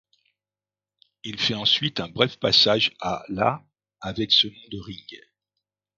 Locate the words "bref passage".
2.07-2.91